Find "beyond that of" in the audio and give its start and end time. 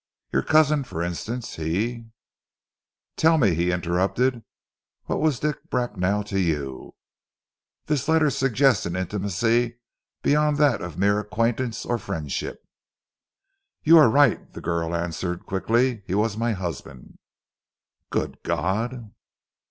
10.23-10.97